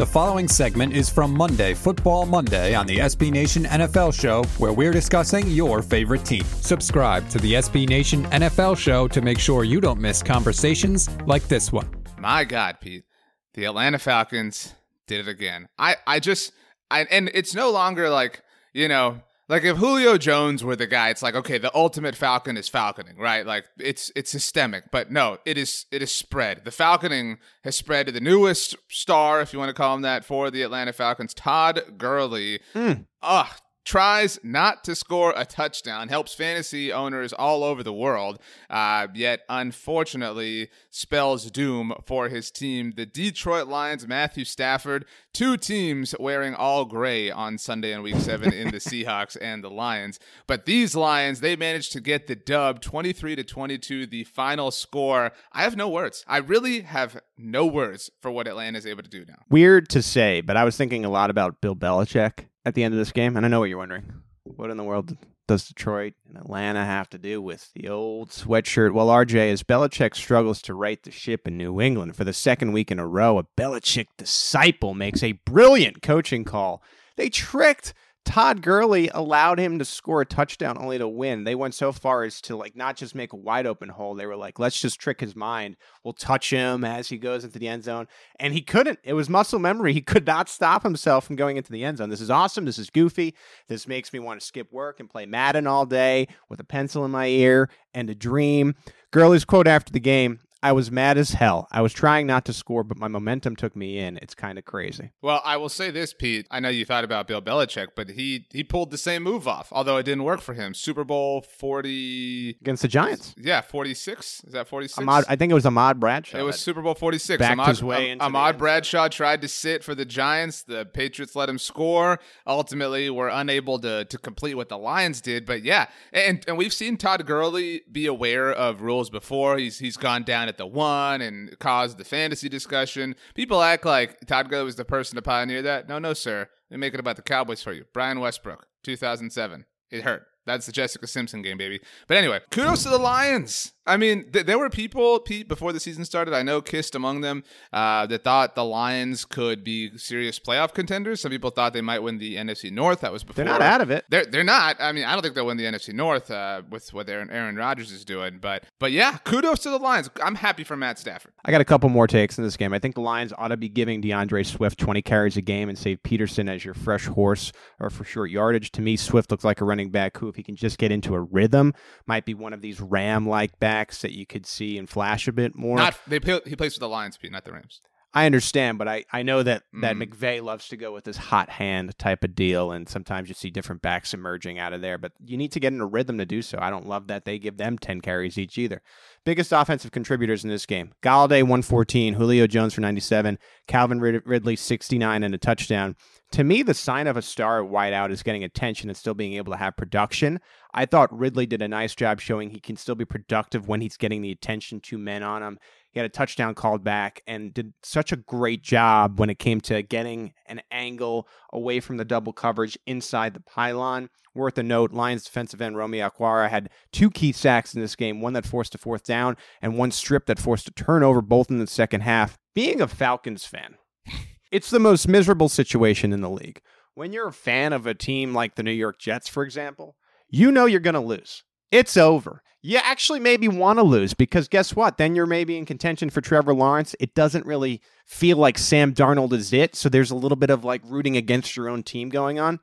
The 0.00 0.06
following 0.06 0.48
segment 0.48 0.94
is 0.94 1.10
from 1.10 1.36
Monday, 1.36 1.74
Football 1.74 2.24
Monday, 2.24 2.74
on 2.74 2.86
the 2.86 2.96
SB 2.96 3.30
Nation 3.30 3.64
NFL 3.64 4.18
Show, 4.18 4.44
where 4.56 4.72
we're 4.72 4.92
discussing 4.92 5.46
your 5.48 5.82
favorite 5.82 6.24
team. 6.24 6.42
Subscribe 6.42 7.28
to 7.28 7.38
the 7.38 7.52
SB 7.52 7.86
Nation 7.86 8.24
NFL 8.28 8.78
Show 8.78 9.08
to 9.08 9.20
make 9.20 9.38
sure 9.38 9.62
you 9.62 9.78
don't 9.78 10.00
miss 10.00 10.22
conversations 10.22 11.10
like 11.26 11.46
this 11.48 11.70
one. 11.70 11.86
My 12.18 12.44
God, 12.44 12.78
Pete, 12.80 13.04
the 13.52 13.66
Atlanta 13.66 13.98
Falcons 13.98 14.74
did 15.06 15.20
it 15.20 15.28
again. 15.28 15.68
I, 15.78 15.96
I 16.06 16.18
just, 16.18 16.52
I, 16.90 17.02
and 17.02 17.30
it's 17.34 17.54
no 17.54 17.70
longer 17.70 18.08
like, 18.08 18.40
you 18.72 18.88
know, 18.88 19.20
like 19.50 19.64
if 19.64 19.78
Julio 19.78 20.16
Jones 20.16 20.62
were 20.62 20.76
the 20.76 20.86
guy, 20.86 21.10
it's 21.10 21.22
like 21.22 21.34
okay, 21.34 21.58
the 21.58 21.74
ultimate 21.74 22.14
falcon 22.14 22.56
is 22.56 22.70
falconing, 22.70 23.18
right? 23.18 23.44
Like 23.44 23.64
it's 23.78 24.12
it's 24.14 24.30
systemic, 24.30 24.92
but 24.92 25.10
no, 25.10 25.38
it 25.44 25.58
is 25.58 25.86
it 25.90 26.02
is 26.02 26.12
spread. 26.12 26.64
The 26.64 26.70
falconing 26.70 27.38
has 27.64 27.76
spread 27.76 28.06
to 28.06 28.12
the 28.12 28.20
newest 28.20 28.76
star, 28.88 29.40
if 29.40 29.52
you 29.52 29.58
want 29.58 29.68
to 29.68 29.74
call 29.74 29.96
him 29.96 30.02
that, 30.02 30.24
for 30.24 30.52
the 30.52 30.62
Atlanta 30.62 30.92
Falcons, 30.92 31.34
Todd 31.34 31.82
Gurley. 31.98 32.60
Mm. 32.74 33.06
Ugh, 33.22 33.48
tries 33.90 34.38
not 34.44 34.84
to 34.84 34.94
score 34.94 35.34
a 35.36 35.44
touchdown, 35.44 36.06
helps 36.06 36.32
fantasy 36.32 36.92
owners 36.92 37.32
all 37.32 37.64
over 37.64 37.82
the 37.82 37.92
world, 37.92 38.38
uh, 38.70 39.08
yet 39.14 39.40
unfortunately 39.48 40.68
spells 40.90 41.50
doom 41.50 41.92
for 42.06 42.28
his 42.28 42.52
team. 42.52 42.92
The 42.94 43.04
Detroit 43.04 43.66
Lions, 43.66 44.06
Matthew 44.06 44.44
Stafford, 44.44 45.06
two 45.32 45.56
teams 45.56 46.14
wearing 46.20 46.54
all 46.54 46.84
gray 46.84 47.32
on 47.32 47.58
Sunday 47.58 47.92
in 47.92 48.02
week 48.02 48.14
seven 48.18 48.52
in 48.52 48.70
the 48.70 48.76
Seahawks 48.78 49.36
and 49.40 49.64
the 49.64 49.70
Lions. 49.70 50.20
But 50.46 50.66
these 50.66 50.94
Lions, 50.94 51.40
they 51.40 51.56
managed 51.56 51.90
to 51.94 52.00
get 52.00 52.28
the 52.28 52.36
dub 52.36 52.80
23 52.80 53.34
to 53.34 53.42
22, 53.42 54.06
the 54.06 54.22
final 54.22 54.70
score. 54.70 55.32
I 55.52 55.64
have 55.64 55.76
no 55.76 55.88
words. 55.88 56.24
I 56.28 56.36
really 56.36 56.82
have 56.82 57.20
no 57.36 57.66
words 57.66 58.08
for 58.20 58.30
what 58.30 58.46
Atlanta 58.46 58.78
is 58.78 58.86
able 58.86 59.02
to 59.02 59.10
do 59.10 59.24
now. 59.26 59.42
Weird 59.48 59.88
to 59.88 60.00
say, 60.00 60.42
but 60.42 60.56
I 60.56 60.62
was 60.62 60.76
thinking 60.76 61.04
a 61.04 61.10
lot 61.10 61.28
about 61.28 61.60
Bill 61.60 61.74
Belichick 61.74 62.49
at 62.64 62.74
the 62.74 62.84
end 62.84 62.94
of 62.94 62.98
this 62.98 63.12
game, 63.12 63.36
and 63.36 63.44
I 63.44 63.48
know 63.48 63.60
what 63.60 63.68
you're 63.68 63.78
wondering. 63.78 64.12
What 64.44 64.70
in 64.70 64.76
the 64.76 64.84
world 64.84 65.16
does 65.46 65.66
Detroit 65.66 66.14
and 66.28 66.36
Atlanta 66.36 66.84
have 66.84 67.08
to 67.10 67.18
do 67.18 67.42
with 67.42 67.72
the 67.74 67.88
old 67.88 68.30
sweatshirt? 68.30 68.92
Well, 68.92 69.08
RJ, 69.08 69.52
as 69.52 69.62
Belichick 69.62 70.14
struggles 70.14 70.62
to 70.62 70.74
right 70.74 71.02
the 71.02 71.10
ship 71.10 71.46
in 71.46 71.56
New 71.56 71.80
England 71.80 72.16
for 72.16 72.24
the 72.24 72.32
second 72.32 72.72
week 72.72 72.90
in 72.90 72.98
a 72.98 73.06
row, 73.06 73.38
a 73.38 73.44
Belichick 73.58 74.06
disciple 74.16 74.94
makes 74.94 75.22
a 75.22 75.32
brilliant 75.32 76.02
coaching 76.02 76.44
call. 76.44 76.82
They 77.16 77.28
tricked 77.28 77.94
Todd 78.24 78.62
Gurley 78.62 79.08
allowed 79.12 79.58
him 79.58 79.78
to 79.78 79.84
score 79.84 80.20
a 80.20 80.26
touchdown 80.26 80.78
only 80.78 80.98
to 80.98 81.08
win. 81.08 81.44
They 81.44 81.54
went 81.54 81.74
so 81.74 81.90
far 81.90 82.22
as 82.22 82.40
to 82.42 82.54
like 82.54 82.76
not 82.76 82.96
just 82.96 83.14
make 83.14 83.32
a 83.32 83.36
wide 83.36 83.66
open 83.66 83.88
hole. 83.88 84.14
They 84.14 84.26
were 84.26 84.36
like, 84.36 84.58
let's 84.58 84.80
just 84.80 85.00
trick 85.00 85.20
his 85.20 85.34
mind. 85.34 85.76
We'll 86.04 86.12
touch 86.12 86.50
him 86.50 86.84
as 86.84 87.08
he 87.08 87.18
goes 87.18 87.44
into 87.44 87.58
the 87.58 87.66
end 87.66 87.82
zone. 87.82 88.06
And 88.38 88.54
he 88.54 88.60
couldn't. 88.60 89.00
It 89.02 89.14
was 89.14 89.28
muscle 89.28 89.58
memory. 89.58 89.92
He 89.92 90.02
could 90.02 90.26
not 90.26 90.48
stop 90.48 90.82
himself 90.82 91.24
from 91.24 91.36
going 91.36 91.56
into 91.56 91.72
the 91.72 91.82
end 91.82 91.98
zone. 91.98 92.10
This 92.10 92.20
is 92.20 92.30
awesome. 92.30 92.66
This 92.66 92.78
is 92.78 92.90
goofy. 92.90 93.34
This 93.68 93.88
makes 93.88 94.12
me 94.12 94.18
want 94.18 94.40
to 94.40 94.46
skip 94.46 94.72
work 94.72 95.00
and 95.00 95.10
play 95.10 95.26
Madden 95.26 95.66
all 95.66 95.86
day 95.86 96.28
with 96.48 96.60
a 96.60 96.64
pencil 96.64 97.04
in 97.04 97.10
my 97.10 97.26
ear 97.26 97.68
and 97.94 98.10
a 98.10 98.14
dream. 98.14 98.74
Gurley's 99.10 99.44
quote 99.44 99.66
after 99.66 99.92
the 99.92 99.98
game 99.98 100.38
I 100.62 100.72
was 100.72 100.90
mad 100.90 101.16
as 101.16 101.30
hell. 101.30 101.68
I 101.70 101.80
was 101.80 101.92
trying 101.92 102.26
not 102.26 102.44
to 102.44 102.52
score, 102.52 102.84
but 102.84 102.98
my 102.98 103.08
momentum 103.08 103.56
took 103.56 103.74
me 103.74 103.98
in. 103.98 104.18
It's 104.18 104.34
kind 104.34 104.58
of 104.58 104.64
crazy. 104.64 105.12
Well, 105.22 105.40
I 105.44 105.56
will 105.56 105.70
say 105.70 105.90
this, 105.90 106.12
Pete. 106.12 106.46
I 106.50 106.60
know 106.60 106.68
you 106.68 106.84
thought 106.84 107.04
about 107.04 107.26
Bill 107.26 107.40
Belichick, 107.40 107.88
but 107.96 108.10
he 108.10 108.46
he 108.50 108.62
pulled 108.62 108.90
the 108.90 108.98
same 108.98 109.22
move 109.22 109.48
off, 109.48 109.68
although 109.72 109.96
it 109.96 110.02
didn't 110.02 110.24
work 110.24 110.40
for 110.40 110.52
him. 110.52 110.74
Super 110.74 111.04
Bowl 111.04 111.40
forty 111.40 112.50
against 112.60 112.82
the 112.82 112.88
Giants. 112.88 113.34
Yeah, 113.38 113.62
forty 113.62 113.94
six. 113.94 114.44
Is 114.44 114.52
that 114.52 114.68
forty 114.68 114.88
six? 114.88 115.06
I 115.08 115.36
think 115.36 115.50
it 115.50 115.54
was 115.54 115.64
Ahmad 115.64 115.98
Bradshaw. 115.98 116.38
It 116.38 116.42
was 116.42 116.60
Super 116.60 116.82
Bowl 116.82 116.94
forty 116.94 117.18
six. 117.18 117.38
Backed 117.38 117.52
Ahmad, 117.52 117.68
his 117.68 117.82
way 117.82 118.10
into 118.10 118.24
Ahmad 118.24 118.58
Bradshaw 118.58 119.08
tried 119.08 119.40
to 119.42 119.48
sit 119.48 119.82
for 119.82 119.94
the 119.94 120.04
Giants. 120.04 120.62
The 120.62 120.84
Patriots 120.84 121.34
let 121.34 121.48
him 121.48 121.58
score. 121.58 122.20
Ultimately, 122.46 123.08
were 123.08 123.28
unable 123.28 123.78
to 123.78 124.04
to 124.04 124.18
complete 124.18 124.54
what 124.56 124.68
the 124.68 124.78
Lions 124.78 125.22
did. 125.22 125.46
But 125.46 125.62
yeah, 125.62 125.86
and 126.12 126.44
and 126.46 126.58
we've 126.58 126.74
seen 126.74 126.98
Todd 126.98 127.24
Gurley 127.24 127.82
be 127.90 128.04
aware 128.06 128.52
of 128.52 128.82
rules 128.82 129.08
before. 129.08 129.56
He's 129.56 129.78
he's 129.78 129.96
gone 129.96 130.22
down 130.24 130.49
at 130.50 130.58
the 130.58 130.66
one 130.66 131.22
and 131.22 131.58
caused 131.58 131.96
the 131.96 132.04
fantasy 132.04 132.50
discussion. 132.50 133.16
People 133.34 133.62
act 133.62 133.86
like 133.86 134.20
Todd 134.26 134.50
Gurley 134.50 134.64
was 134.64 134.76
the 134.76 134.84
person 134.84 135.16
to 135.16 135.22
pioneer 135.22 135.62
that. 135.62 135.88
No, 135.88 135.98
no, 135.98 136.12
sir. 136.12 136.48
Me 136.70 136.76
make 136.76 136.92
it 136.92 137.00
about 137.00 137.16
the 137.16 137.22
Cowboys 137.22 137.62
for 137.62 137.72
you. 137.72 137.86
Brian 137.94 138.20
Westbrook, 138.20 138.66
2007. 138.82 139.64
It 139.90 140.02
hurt. 140.02 140.26
That's 140.46 140.66
the 140.66 140.72
Jessica 140.72 141.06
Simpson 141.06 141.42
game, 141.42 141.58
baby. 141.58 141.80
But 142.08 142.16
anyway, 142.16 142.40
kudos 142.50 142.82
to 142.84 142.88
the 142.88 142.98
Lions. 142.98 143.72
I 143.86 143.96
mean, 143.96 144.30
th- 144.30 144.46
there 144.46 144.58
were 144.58 144.70
people, 144.70 145.18
Pete, 145.18 145.48
before 145.48 145.72
the 145.72 145.80
season 145.80 146.04
started, 146.04 146.32
I 146.32 146.42
know 146.42 146.60
Kist 146.60 146.94
among 146.94 147.22
them, 147.22 147.42
uh, 147.72 148.06
that 148.06 148.22
thought 148.22 148.54
the 148.54 148.64
Lions 148.64 149.24
could 149.24 149.64
be 149.64 149.96
serious 149.98 150.38
playoff 150.38 150.74
contenders. 150.74 151.20
Some 151.20 151.30
people 151.30 151.50
thought 151.50 151.72
they 151.72 151.80
might 151.80 151.98
win 151.98 152.18
the 152.18 152.36
NFC 152.36 152.70
North. 152.70 153.00
That 153.00 153.12
was 153.12 153.24
before. 153.24 153.42
They're 153.44 153.52
not 153.52 153.62
out 153.62 153.80
of 153.80 153.90
it. 153.90 154.04
They're, 154.08 154.26
they're 154.26 154.44
not. 154.44 154.76
I 154.78 154.92
mean, 154.92 155.04
I 155.04 155.14
don't 155.14 155.22
think 155.22 155.34
they'll 155.34 155.46
win 155.46 155.56
the 155.56 155.64
NFC 155.64 155.92
North 155.92 156.30
uh, 156.30 156.62
with 156.70 156.92
what 156.92 157.08
Aaron, 157.08 157.30
Aaron 157.30 157.56
Rodgers 157.56 157.90
is 157.90 158.04
doing. 158.04 158.38
But, 158.40 158.64
but 158.78 158.92
yeah, 158.92 159.16
kudos 159.24 159.60
to 159.60 159.70
the 159.70 159.78
Lions. 159.78 160.08
I'm 160.22 160.36
happy 160.36 160.62
for 160.62 160.76
Matt 160.76 160.98
Stafford. 160.98 161.32
I 161.44 161.50
got 161.50 161.60
a 161.60 161.64
couple 161.64 161.88
more 161.88 162.06
takes 162.06 162.38
in 162.38 162.44
this 162.44 162.56
game. 162.56 162.72
I 162.72 162.78
think 162.78 162.94
the 162.94 163.00
Lions 163.00 163.32
ought 163.38 163.48
to 163.48 163.56
be 163.56 163.68
giving 163.68 164.00
D'Andre 164.00 164.42
Swift 164.44 164.78
20 164.78 165.02
carries 165.02 165.36
a 165.36 165.42
game 165.42 165.68
and 165.68 165.76
save 165.76 166.02
Peterson 166.02 166.48
as 166.48 166.64
your 166.64 166.74
fresh 166.74 167.06
horse 167.06 167.50
or 167.80 167.90
for 167.90 168.04
short 168.04 168.30
yardage. 168.30 168.70
To 168.72 168.82
me, 168.82 168.96
Swift 168.96 169.30
looks 169.30 169.44
like 169.44 169.60
a 169.60 169.64
running 169.64 169.90
back 169.90 170.16
who, 170.18 170.28
if 170.28 170.38
he 170.40 170.44
can 170.44 170.56
just 170.56 170.78
get 170.78 170.90
into 170.90 171.14
a 171.14 171.20
rhythm, 171.20 171.74
might 172.06 172.24
be 172.24 172.32
one 172.32 172.54
of 172.54 172.62
these 172.62 172.80
Ram 172.80 173.28
like 173.28 173.60
backs 173.60 174.00
that 174.00 174.12
you 174.12 174.24
could 174.24 174.46
see 174.46 174.78
and 174.78 174.88
flash 174.88 175.28
a 175.28 175.32
bit 175.32 175.54
more. 175.54 175.76
Not 175.76 175.98
they 176.06 176.18
play, 176.18 176.40
he 176.46 176.56
plays 176.56 176.72
for 176.72 176.80
the 176.80 176.88
Lions, 176.88 177.18
not 177.30 177.44
the 177.44 177.52
Rams. 177.52 177.82
I 178.12 178.26
understand, 178.26 178.76
but 178.76 178.88
I, 178.88 179.04
I 179.12 179.22
know 179.22 179.44
that, 179.44 179.62
that 179.80 179.94
mm. 179.94 180.02
McVay 180.02 180.42
loves 180.42 180.66
to 180.68 180.76
go 180.76 180.92
with 180.92 181.04
this 181.04 181.16
hot 181.16 181.48
hand 181.48 181.96
type 181.96 182.24
of 182.24 182.34
deal, 182.34 182.72
and 182.72 182.88
sometimes 182.88 183.28
you 183.28 183.34
see 183.36 183.50
different 183.50 183.82
backs 183.82 184.12
emerging 184.12 184.58
out 184.58 184.72
of 184.72 184.80
there, 184.80 184.98
but 184.98 185.12
you 185.24 185.36
need 185.36 185.52
to 185.52 185.60
get 185.60 185.72
in 185.72 185.80
a 185.80 185.86
rhythm 185.86 186.18
to 186.18 186.26
do 186.26 186.42
so. 186.42 186.58
I 186.60 186.70
don't 186.70 186.88
love 186.88 187.06
that 187.06 187.24
they 187.24 187.38
give 187.38 187.56
them 187.56 187.78
10 187.78 188.00
carries 188.00 188.36
each 188.36 188.58
either. 188.58 188.82
Biggest 189.24 189.52
offensive 189.52 189.92
contributors 189.92 190.42
in 190.42 190.50
this 190.50 190.66
game 190.66 190.92
Golladay, 191.02 191.42
114, 191.42 192.14
Julio 192.14 192.48
Jones 192.48 192.74
for 192.74 192.80
97, 192.80 193.38
Calvin 193.68 194.00
Ridley, 194.00 194.56
69, 194.56 195.22
and 195.22 195.34
a 195.34 195.38
touchdown. 195.38 195.94
To 196.32 196.44
me, 196.44 196.62
the 196.62 196.74
sign 196.74 197.06
of 197.08 197.16
a 197.16 197.22
star 197.22 197.60
wideout 197.60 198.10
is 198.10 198.22
getting 198.22 198.44
attention 198.44 198.88
and 198.88 198.96
still 198.96 199.14
being 199.14 199.34
able 199.34 199.52
to 199.52 199.58
have 199.58 199.76
production. 199.76 200.40
I 200.72 200.86
thought 200.86 201.16
Ridley 201.16 201.46
did 201.46 201.60
a 201.60 201.66
nice 201.66 201.94
job 201.94 202.20
showing 202.20 202.50
he 202.50 202.60
can 202.60 202.76
still 202.76 202.94
be 202.94 203.04
productive 203.04 203.66
when 203.66 203.80
he's 203.80 203.96
getting 203.96 204.22
the 204.22 204.30
attention 204.30 204.78
two 204.78 204.98
men 204.98 205.24
on 205.24 205.42
him. 205.42 205.58
He 205.92 205.98
had 205.98 206.06
a 206.06 206.10
touchdown 206.10 206.54
called 206.54 206.84
back 206.84 207.22
and 207.26 207.52
did 207.52 207.72
such 207.82 208.12
a 208.12 208.16
great 208.16 208.62
job 208.62 209.18
when 209.18 209.30
it 209.30 209.38
came 209.38 209.60
to 209.62 209.82
getting 209.82 210.32
an 210.46 210.60
angle 210.70 211.26
away 211.52 211.80
from 211.80 211.96
the 211.96 212.04
double 212.04 212.32
coverage 212.32 212.78
inside 212.86 213.34
the 213.34 213.40
pylon. 213.40 214.08
Worth 214.32 214.56
a 214.58 214.62
note, 214.62 214.92
Lions 214.92 215.24
defensive 215.24 215.60
end 215.60 215.76
Romeo 215.76 216.08
Okwara 216.08 216.48
had 216.48 216.70
two 216.92 217.10
key 217.10 217.32
sacks 217.32 217.74
in 217.74 217.80
this 217.80 217.96
game, 217.96 218.20
one 218.20 218.34
that 218.34 218.46
forced 218.46 218.74
a 218.76 218.78
fourth 218.78 219.02
down 219.02 219.36
and 219.60 219.76
one 219.76 219.90
strip 219.90 220.26
that 220.26 220.38
forced 220.38 220.68
a 220.68 220.72
turnover, 220.72 221.20
both 221.20 221.50
in 221.50 221.58
the 221.58 221.66
second 221.66 222.02
half. 222.02 222.38
Being 222.54 222.80
a 222.80 222.86
Falcons 222.86 223.44
fan, 223.44 223.74
it's 224.52 224.70
the 224.70 224.78
most 224.78 225.08
miserable 225.08 225.48
situation 225.48 226.12
in 226.12 226.20
the 226.20 226.30
league. 226.30 226.60
When 226.94 227.12
you're 227.12 227.28
a 227.28 227.32
fan 227.32 227.72
of 227.72 227.86
a 227.86 227.94
team 227.94 228.32
like 228.32 228.54
the 228.54 228.62
New 228.62 228.70
York 228.70 229.00
Jets, 229.00 229.28
for 229.28 229.42
example, 229.42 229.96
you 230.28 230.52
know 230.52 230.66
you're 230.66 230.78
going 230.78 230.94
to 230.94 231.00
lose. 231.00 231.42
It's 231.70 231.96
over 231.96 232.42
you 232.62 232.78
actually 232.78 233.20
maybe 233.20 233.48
want 233.48 233.78
to 233.78 233.82
lose 233.82 234.12
because 234.12 234.48
guess 234.48 234.76
what? 234.76 234.98
Then 234.98 235.14
you're 235.14 235.26
maybe 235.26 235.56
in 235.56 235.64
contention 235.64 236.10
for 236.10 236.20
Trevor 236.20 236.54
Lawrence. 236.54 236.94
It 237.00 237.14
doesn't 237.14 237.46
really 237.46 237.80
feel 238.06 238.36
like 238.36 238.58
Sam 238.58 238.92
Darnold 238.92 239.32
is 239.32 239.52
it. 239.52 239.74
So 239.74 239.88
there's 239.88 240.10
a 240.10 240.16
little 240.16 240.36
bit 240.36 240.50
of 240.50 240.64
like 240.64 240.82
rooting 240.84 241.16
against 241.16 241.56
your 241.56 241.68
own 241.68 241.82
team 241.82 242.10
going 242.10 242.38
on. 242.38 242.60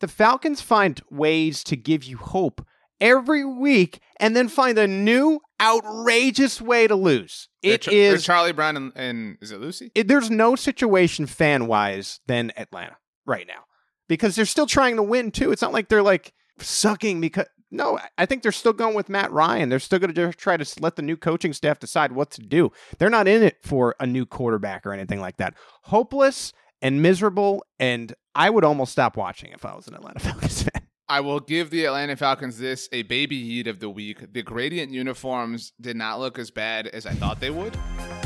The 0.00 0.08
Falcons 0.08 0.60
find 0.60 1.00
ways 1.10 1.62
to 1.64 1.76
give 1.76 2.04
you 2.04 2.16
hope 2.16 2.66
every 3.00 3.44
week 3.44 4.00
and 4.18 4.34
then 4.34 4.48
find 4.48 4.78
a 4.78 4.86
new 4.86 5.40
outrageous 5.60 6.60
way 6.60 6.86
to 6.86 6.94
lose. 6.94 7.48
It 7.62 7.82
Char- 7.82 7.94
is 7.94 8.24
Charlie 8.24 8.52
Brown 8.52 8.76
and, 8.76 8.92
and 8.96 9.38
is 9.42 9.50
it 9.50 9.60
Lucy? 9.60 9.92
it, 9.94 10.08
there's 10.08 10.30
no 10.30 10.56
situation 10.56 11.26
fan 11.26 11.66
wise 11.66 12.20
than 12.26 12.50
Atlanta 12.56 12.96
right 13.26 13.46
now 13.46 13.64
because 14.08 14.36
they're 14.36 14.46
still 14.46 14.66
trying 14.66 14.96
to 14.96 15.02
win 15.02 15.30
too. 15.30 15.52
It's 15.52 15.62
not 15.62 15.72
like 15.72 15.88
they're 15.88 16.02
like 16.02 16.32
sucking 16.58 17.20
because 17.20 17.46
no, 17.74 17.98
I 18.16 18.24
think 18.24 18.42
they're 18.42 18.52
still 18.52 18.72
going 18.72 18.94
with 18.94 19.08
Matt 19.08 19.32
Ryan. 19.32 19.68
They're 19.68 19.80
still 19.80 19.98
going 19.98 20.14
to 20.14 20.32
try 20.32 20.56
to 20.56 20.80
let 20.80 20.96
the 20.96 21.02
new 21.02 21.16
coaching 21.16 21.52
staff 21.52 21.78
decide 21.80 22.12
what 22.12 22.30
to 22.32 22.40
do. 22.40 22.70
They're 22.98 23.10
not 23.10 23.28
in 23.28 23.42
it 23.42 23.58
for 23.62 23.96
a 23.98 24.06
new 24.06 24.24
quarterback 24.24 24.86
or 24.86 24.92
anything 24.92 25.20
like 25.20 25.36
that. 25.38 25.54
Hopeless 25.82 26.52
and 26.80 27.02
miserable, 27.02 27.64
and 27.78 28.14
I 28.34 28.50
would 28.50 28.64
almost 28.64 28.92
stop 28.92 29.16
watching 29.16 29.52
if 29.52 29.64
I 29.64 29.74
was 29.74 29.88
an 29.88 29.94
Atlanta 29.94 30.20
Falcons 30.20 30.62
fan. 30.62 30.82
I 31.06 31.20
will 31.20 31.40
give 31.40 31.68
the 31.68 31.84
Atlanta 31.84 32.16
Falcons 32.16 32.58
this 32.58 32.88
a 32.90 33.02
baby 33.02 33.42
heat 33.42 33.66
of 33.66 33.78
the 33.78 33.90
week. 33.90 34.32
The 34.32 34.42
gradient 34.42 34.90
uniforms 34.90 35.72
did 35.78 35.96
not 35.96 36.18
look 36.18 36.38
as 36.38 36.50
bad 36.50 36.86
as 36.86 37.04
I 37.04 37.12
thought 37.12 37.40
they 37.40 37.50
would. 37.50 37.76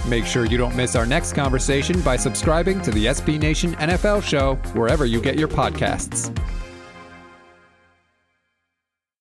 Make 0.06 0.26
sure 0.26 0.44
you 0.44 0.58
don't 0.58 0.76
miss 0.76 0.94
our 0.94 1.06
next 1.06 1.32
conversation 1.32 2.00
by 2.02 2.16
subscribing 2.16 2.80
to 2.82 2.92
the 2.92 3.06
SB 3.06 3.40
Nation 3.40 3.74
NFL 3.76 4.22
show 4.22 4.54
wherever 4.74 5.06
you 5.06 5.20
get 5.20 5.38
your 5.38 5.48
podcasts. 5.48 6.32